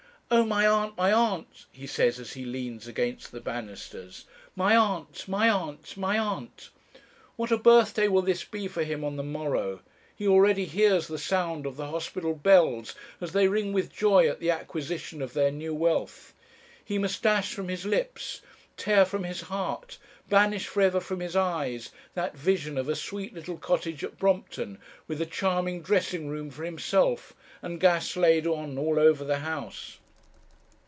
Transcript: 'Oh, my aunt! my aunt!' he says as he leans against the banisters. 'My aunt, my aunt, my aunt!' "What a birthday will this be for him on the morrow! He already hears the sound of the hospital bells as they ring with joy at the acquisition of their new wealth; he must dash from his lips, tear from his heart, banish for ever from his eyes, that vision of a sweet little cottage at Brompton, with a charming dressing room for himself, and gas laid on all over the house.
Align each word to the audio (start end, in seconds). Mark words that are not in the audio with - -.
'Oh, 0.33 0.45
my 0.45 0.65
aunt! 0.65 0.95
my 0.95 1.11
aunt!' 1.11 1.65
he 1.73 1.85
says 1.85 2.17
as 2.17 2.31
he 2.31 2.45
leans 2.45 2.87
against 2.87 3.33
the 3.33 3.41
banisters. 3.41 4.23
'My 4.55 4.77
aunt, 4.77 5.27
my 5.27 5.49
aunt, 5.49 5.97
my 5.97 6.17
aunt!' 6.17 6.69
"What 7.35 7.51
a 7.51 7.57
birthday 7.57 8.07
will 8.07 8.21
this 8.21 8.45
be 8.45 8.69
for 8.69 8.81
him 8.85 9.03
on 9.03 9.17
the 9.17 9.23
morrow! 9.25 9.81
He 10.15 10.25
already 10.29 10.63
hears 10.63 11.09
the 11.09 11.17
sound 11.17 11.65
of 11.65 11.75
the 11.75 11.87
hospital 11.89 12.33
bells 12.33 12.95
as 13.19 13.33
they 13.33 13.49
ring 13.49 13.73
with 13.73 13.91
joy 13.91 14.29
at 14.29 14.39
the 14.39 14.51
acquisition 14.51 15.21
of 15.21 15.33
their 15.33 15.51
new 15.51 15.73
wealth; 15.75 16.33
he 16.85 16.97
must 16.97 17.21
dash 17.23 17.53
from 17.53 17.67
his 17.67 17.85
lips, 17.85 18.39
tear 18.77 19.03
from 19.03 19.25
his 19.25 19.41
heart, 19.41 19.97
banish 20.29 20.65
for 20.67 20.81
ever 20.81 21.01
from 21.01 21.19
his 21.19 21.35
eyes, 21.35 21.89
that 22.13 22.37
vision 22.37 22.77
of 22.77 22.87
a 22.87 22.95
sweet 22.95 23.33
little 23.33 23.57
cottage 23.57 24.01
at 24.01 24.17
Brompton, 24.17 24.79
with 25.09 25.19
a 25.21 25.25
charming 25.25 25.81
dressing 25.81 26.29
room 26.29 26.49
for 26.49 26.63
himself, 26.63 27.33
and 27.61 27.81
gas 27.81 28.15
laid 28.15 28.47
on 28.47 28.77
all 28.77 28.97
over 28.97 29.25
the 29.25 29.39
house. 29.39 29.97